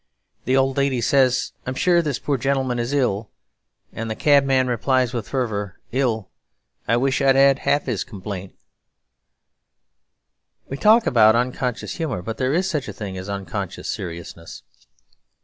The 0.45 0.57
old 0.57 0.77
lady 0.77 0.99
says, 0.99 1.51
'I'm 1.67 1.75
sure 1.75 2.01
this 2.01 2.17
poor 2.17 2.35
gentleman 2.35 2.79
is 2.79 2.91
ill,' 2.91 3.29
and 3.93 4.09
the 4.09 4.15
cabman 4.15 4.65
replies 4.65 5.13
with 5.13 5.29
fervour, 5.29 5.79
'Ill! 5.91 6.27
I 6.87 6.97
wish 6.97 7.21
I 7.21 7.25
'ad 7.25 7.59
'alf 7.67 7.87
'is 7.87 8.03
complaint.' 8.03 8.55
We 10.69 10.77
talk 10.77 11.05
about 11.05 11.35
unconscious 11.35 11.97
humour; 11.97 12.23
but 12.23 12.37
there 12.37 12.51
is 12.51 12.67
such 12.67 12.87
a 12.87 12.93
thing 12.93 13.15
as 13.15 13.29
unconscious 13.29 13.89
seriousness. 13.89 14.63